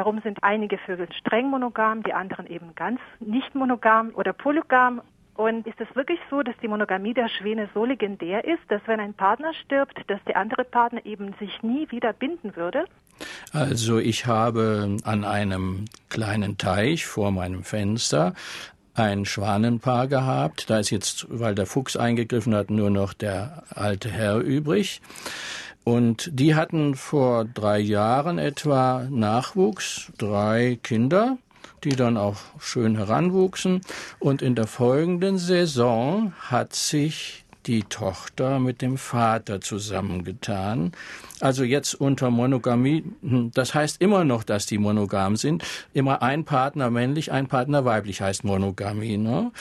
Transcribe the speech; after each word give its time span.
warum 0.00 0.22
sind 0.22 0.42
einige 0.42 0.78
Vögel 0.78 1.08
streng 1.12 1.50
monogam, 1.50 2.02
die 2.02 2.14
anderen 2.14 2.46
eben 2.46 2.74
ganz 2.74 3.00
nicht 3.18 3.54
monogam 3.54 4.12
oder 4.14 4.32
polygam. 4.32 5.02
Und 5.34 5.66
ist 5.66 5.78
es 5.78 5.94
wirklich 5.94 6.18
so, 6.30 6.42
dass 6.42 6.54
die 6.62 6.68
Monogamie 6.68 7.12
der 7.12 7.28
Schwäne 7.28 7.68
so 7.74 7.84
legendär 7.84 8.42
ist, 8.46 8.62
dass 8.68 8.80
wenn 8.86 8.98
ein 8.98 9.12
Partner 9.12 9.52
stirbt, 9.52 9.98
dass 10.06 10.18
der 10.26 10.36
andere 10.36 10.64
Partner 10.64 11.04
eben 11.04 11.34
sich 11.38 11.62
nie 11.62 11.90
wieder 11.90 12.14
binden 12.14 12.56
würde? 12.56 12.86
Also 13.52 13.98
ich 13.98 14.24
habe 14.24 14.96
an 15.04 15.24
einem 15.24 15.84
kleinen 16.08 16.56
Teich 16.56 17.04
vor 17.04 17.30
meinem 17.30 17.62
Fenster 17.62 18.32
ein 18.94 19.26
Schwanenpaar 19.26 20.08
gehabt. 20.08 20.70
Da 20.70 20.78
ist 20.78 20.88
jetzt, 20.88 21.26
weil 21.28 21.54
der 21.54 21.66
Fuchs 21.66 21.94
eingegriffen 21.96 22.54
hat, 22.54 22.70
nur 22.70 22.88
noch 22.88 23.12
der 23.12 23.64
alte 23.74 24.10
Herr 24.10 24.38
übrig. 24.38 25.02
Und 25.90 26.30
die 26.32 26.54
hatten 26.54 26.94
vor 26.94 27.44
drei 27.44 27.80
Jahren 27.80 28.38
etwa 28.38 29.08
Nachwuchs, 29.10 30.12
drei 30.18 30.78
Kinder, 30.84 31.36
die 31.82 31.96
dann 31.96 32.16
auch 32.16 32.36
schön 32.60 32.94
heranwuchsen. 32.96 33.80
Und 34.20 34.40
in 34.40 34.54
der 34.54 34.68
folgenden 34.68 35.36
Saison 35.36 36.32
hat 36.42 36.74
sich 36.74 37.44
die 37.66 37.82
Tochter 37.82 38.58
mit 38.58 38.82
dem 38.82 38.96
Vater 38.96 39.60
zusammengetan. 39.60 40.92
Also 41.40 41.64
jetzt 41.64 41.94
unter 41.94 42.30
Monogamie, 42.30 43.04
hm, 43.22 43.50
das 43.54 43.74
heißt 43.74 44.00
immer 44.00 44.24
noch, 44.24 44.44
dass 44.44 44.66
die 44.66 44.78
monogam 44.78 45.36
sind. 45.36 45.64
Immer 45.92 46.22
ein 46.22 46.44
Partner 46.44 46.90
männlich, 46.90 47.32
ein 47.32 47.46
Partner 47.46 47.84
weiblich 47.84 48.20
heißt 48.20 48.44
Monogamie. 48.44 49.16
Ne? 49.16 49.52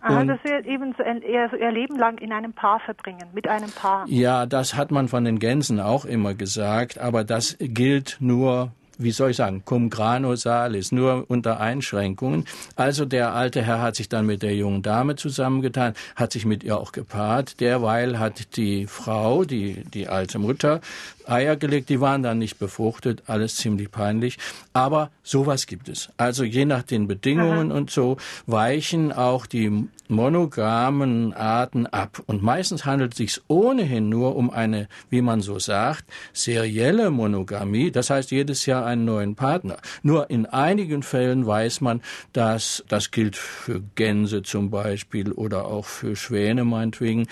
Aha, 0.00 0.24
dass 0.24 0.38
sie 0.44 0.68
eben 0.68 0.94
ihr, 1.26 1.52
ihr 1.52 1.72
Leben 1.72 1.96
lang 1.96 2.18
in 2.18 2.32
einem 2.32 2.52
Paar 2.52 2.80
verbringen, 2.80 3.28
mit 3.32 3.48
einem 3.48 3.70
Paar. 3.70 4.06
Ja, 4.08 4.46
das 4.46 4.74
hat 4.74 4.90
man 4.90 5.08
von 5.08 5.24
den 5.24 5.38
Gänsen 5.38 5.80
auch 5.80 6.04
immer 6.04 6.34
gesagt, 6.34 6.98
aber 6.98 7.24
das 7.24 7.56
gilt 7.58 8.16
nur 8.20 8.72
wie 8.98 9.10
soll 9.10 9.30
ich 9.30 9.36
sagen, 9.36 9.62
cum 9.64 9.90
grano 9.90 10.36
salis, 10.36 10.92
nur 10.92 11.24
unter 11.28 11.60
Einschränkungen. 11.60 12.44
Also 12.76 13.04
der 13.04 13.34
alte 13.34 13.62
Herr 13.62 13.80
hat 13.80 13.96
sich 13.96 14.08
dann 14.08 14.26
mit 14.26 14.42
der 14.42 14.54
jungen 14.54 14.82
Dame 14.82 15.16
zusammengetan, 15.16 15.94
hat 16.16 16.32
sich 16.32 16.44
mit 16.44 16.64
ihr 16.64 16.78
auch 16.78 16.92
gepaart. 16.92 17.60
Derweil 17.60 18.18
hat 18.18 18.56
die 18.56 18.86
Frau, 18.86 19.44
die, 19.44 19.84
die 19.92 20.08
alte 20.08 20.38
Mutter, 20.38 20.80
Eier 21.26 21.56
gelegt, 21.56 21.88
die 21.88 22.00
waren 22.00 22.22
dann 22.22 22.38
nicht 22.38 22.58
befruchtet, 22.58 23.22
alles 23.26 23.56
ziemlich 23.56 23.90
peinlich. 23.90 24.38
Aber 24.72 25.10
sowas 25.22 25.66
gibt 25.66 25.88
es. 25.88 26.08
Also 26.16 26.44
je 26.44 26.64
nach 26.64 26.82
den 26.82 27.06
Bedingungen 27.06 27.70
Aha. 27.70 27.78
und 27.78 27.90
so 27.90 28.16
weichen 28.46 29.12
auch 29.12 29.46
die 29.46 29.88
monogamen 30.08 31.32
Arten 31.32 31.86
ab. 31.86 32.22
Und 32.26 32.42
meistens 32.42 32.84
handelt 32.84 33.12
es 33.12 33.18
sich 33.18 33.40
ohnehin 33.48 34.08
nur 34.08 34.36
um 34.36 34.50
eine, 34.50 34.88
wie 35.10 35.22
man 35.22 35.40
so 35.40 35.58
sagt, 35.58 36.04
serielle 36.32 37.10
Monogamie. 37.10 37.90
Das 37.90 38.10
heißt 38.10 38.30
jedes 38.30 38.66
Jahr 38.66 38.81
einen 38.84 39.04
neuen 39.04 39.34
Partner. 39.34 39.78
Nur 40.02 40.30
in 40.30 40.46
einigen 40.46 41.02
Fällen 41.02 41.46
weiß 41.46 41.80
man, 41.80 42.02
dass 42.32 42.84
das 42.88 43.10
gilt 43.10 43.36
für 43.36 43.82
Gänse 43.94 44.42
zum 44.42 44.70
Beispiel 44.70 45.32
oder 45.32 45.66
auch 45.66 45.84
für 45.84 46.16
Schwäne 46.16 46.64
meinetwegen, 46.64 47.26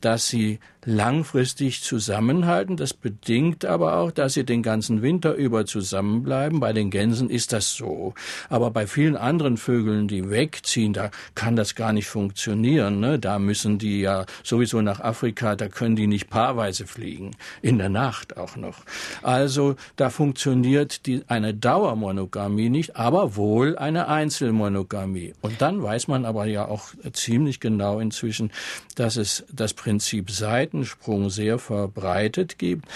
dass 0.00 0.28
sie 0.28 0.60
langfristig 0.84 1.82
zusammenhalten. 1.82 2.76
Das 2.76 2.94
bedingt 2.94 3.64
aber 3.64 3.96
auch, 3.96 4.10
dass 4.10 4.34
sie 4.34 4.44
den 4.44 4.62
ganzen 4.62 5.02
Winter 5.02 5.34
über 5.34 5.66
zusammenbleiben. 5.66 6.60
Bei 6.60 6.72
den 6.72 6.90
Gänsen 6.90 7.28
ist 7.28 7.52
das 7.52 7.74
so. 7.74 8.14
Aber 8.48 8.70
bei 8.70 8.86
vielen 8.86 9.16
anderen 9.16 9.56
Vögeln, 9.56 10.08
die 10.08 10.30
wegziehen, 10.30 10.92
da 10.92 11.10
kann 11.34 11.56
das 11.56 11.74
gar 11.74 11.92
nicht 11.92 12.08
funktionieren. 12.08 13.00
Ne? 13.00 13.18
Da 13.18 13.38
müssen 13.38 13.78
die 13.78 14.00
ja 14.00 14.24
sowieso 14.42 14.80
nach 14.80 15.00
Afrika, 15.00 15.56
da 15.56 15.68
können 15.68 15.96
die 15.96 16.06
nicht 16.06 16.30
paarweise 16.30 16.86
fliegen. 16.86 17.32
In 17.62 17.78
der 17.78 17.90
Nacht 17.90 18.36
auch 18.36 18.56
noch. 18.56 18.78
Also 19.22 19.76
da 19.96 20.10
funktioniert 20.10 21.06
die, 21.06 21.22
eine 21.28 21.52
Dauermonogamie 21.52 22.70
nicht, 22.70 22.96
aber 22.96 23.36
wohl 23.36 23.76
eine 23.76 24.08
Einzelmonogamie. 24.08 25.34
Und 25.42 25.60
dann 25.60 25.82
weiß 25.82 26.08
man 26.08 26.24
aber 26.24 26.46
ja 26.46 26.66
auch 26.66 26.88
ziemlich 27.12 27.60
genau 27.60 28.00
inzwischen, 28.00 28.50
dass 28.94 29.16
es 29.16 29.44
das 29.52 29.74
Prinzip 29.74 30.30
Seid 30.30 30.69
Seitensprung 30.70 31.30
sehr 31.30 31.58
verbreitet 31.58 32.58
gibt. 32.58 32.86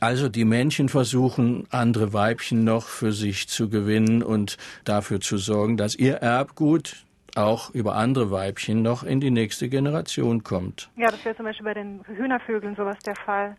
Also 0.00 0.28
die 0.28 0.44
Männchen 0.44 0.88
versuchen, 0.88 1.66
andere 1.70 2.12
Weibchen 2.12 2.64
noch 2.64 2.86
für 2.86 3.12
sich 3.12 3.48
zu 3.48 3.68
gewinnen 3.68 4.22
und 4.22 4.56
dafür 4.84 5.20
zu 5.20 5.36
sorgen, 5.36 5.76
dass 5.76 5.96
ihr 5.96 6.16
Erbgut 6.16 7.04
auch 7.34 7.70
über 7.70 7.96
andere 7.96 8.30
Weibchen 8.30 8.82
noch 8.82 9.02
in 9.02 9.20
die 9.20 9.30
nächste 9.30 9.68
Generation 9.68 10.42
kommt. 10.44 10.90
Ja, 10.96 11.10
das 11.10 11.24
wäre 11.24 11.36
zum 11.36 11.46
Beispiel 11.46 11.64
bei 11.64 11.74
den 11.74 12.04
Hühnervögeln 12.06 12.76
sowas 12.76 12.98
der 13.04 13.16
Fall. 13.16 13.56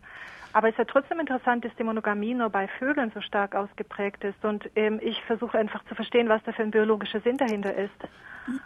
Aber 0.54 0.68
es 0.68 0.74
ist 0.74 0.78
ja 0.78 0.84
trotzdem 0.84 1.18
interessant, 1.18 1.64
dass 1.64 1.72
die 1.76 1.82
Monogamie 1.82 2.32
nur 2.32 2.48
bei 2.48 2.68
Vögeln 2.78 3.10
so 3.12 3.20
stark 3.20 3.56
ausgeprägt 3.56 4.22
ist. 4.22 4.42
Und 4.44 4.70
ähm, 4.76 5.00
ich 5.02 5.20
versuche 5.26 5.58
einfach 5.58 5.84
zu 5.88 5.96
verstehen, 5.96 6.28
was 6.28 6.40
da 6.44 6.52
für 6.52 6.62
ein 6.62 6.70
biologischer 6.70 7.20
Sinn 7.20 7.36
dahinter 7.36 7.74
ist. 7.74 7.90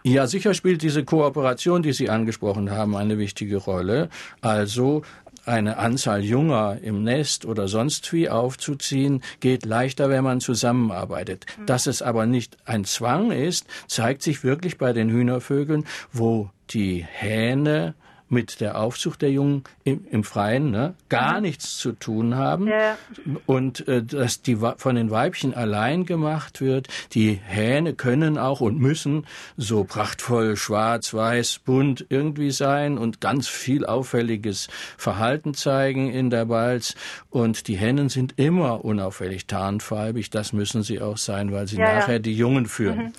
Ja, 0.03 0.27
sicher 0.27 0.53
spielt 0.53 0.83
diese 0.83 1.05
Kooperation, 1.05 1.83
die 1.83 1.95
Sie 1.95 2.11
angesprochen 2.11 2.71
haben, 2.71 2.95
eine 2.95 3.17
wichtige 3.17 3.57
Rolle. 3.57 4.11
Also 4.43 5.03
eine 5.47 5.79
Anzahl 5.79 6.23
Junger 6.23 6.77
im 6.83 7.05
Nest 7.05 7.47
oder 7.47 7.69
sonst 7.69 8.13
wie 8.13 8.29
aufzuziehen, 8.29 9.23
geht 9.41 9.65
leichter, 9.65 10.11
wenn 10.11 10.25
man 10.25 10.41
zusammenarbeitet. 10.41 11.47
Mhm. 11.59 11.67
Dass 11.67 11.87
es 11.87 12.03
aber 12.03 12.27
nicht 12.27 12.59
ein 12.67 12.85
Zwang 12.85 13.31
ist, 13.31 13.67
zeigt 13.87 14.23
sich 14.23 14.45
wirklich 14.45 14.77
bei 14.77 14.93
den 14.93 15.09
Hühnervögeln, 15.09 15.87
wo 16.13 16.51
die 16.69 17.07
Hähne 17.11 17.95
mit 18.29 18.61
der 18.61 18.79
Aufzucht 18.81 19.23
der 19.23 19.31
Jungen 19.31 19.65
im, 19.85 20.07
im 20.11 20.25
Freien 20.25 20.71
ne, 20.71 20.95
gar 21.09 21.37
mhm. 21.37 21.43
nichts 21.43 21.79
zu 21.79 21.93
tun 21.93 22.35
haben 22.35 22.67
ja. 22.67 22.97
und 23.47 23.87
äh, 23.89 24.03
dass 24.03 24.43
die 24.43 24.57
von 24.57 24.95
den 24.95 25.11
Weibchen 25.11 25.55
allein 25.55 26.05
gemacht 26.05 26.61
wird. 26.61 26.89
Die 27.13 27.41
Hähne 27.43 27.95
können 27.95 28.39
auch 28.39 28.61
und 28.61 28.79
müssen 28.79 29.27
so 29.57 29.85
prachtvoll 29.85 30.57
schwarz, 30.57 31.15
weiß, 31.15 31.61
bunt 31.65 32.07
irgendwie 32.09 32.51
sein 32.51 32.99
und 32.99 33.21
ganz 33.21 33.49
viel 33.49 33.87
auffälliges 33.87 34.69
Verhalten 34.97 35.55
zeigen 35.55 36.11
in 36.11 36.31
der 36.31 36.47
Balz 36.47 36.95
und 37.31 37.69
die 37.69 37.77
Hennen 37.77 38.09
sind 38.09 38.35
immer 38.37 38.85
unauffällig 38.85 39.47
tarnfarbig. 39.47 40.31
Das 40.31 40.53
müssen 40.53 40.83
sie 40.83 41.01
auch 41.01 41.17
sein, 41.17 41.53
weil 41.53 41.67
sie 41.67 41.77
ja, 41.77 41.95
nachher 41.95 42.15
ja. 42.15 42.19
die 42.19 42.35
Jungen 42.35 42.67
führen. 42.67 42.99
Mhm. 42.99 43.13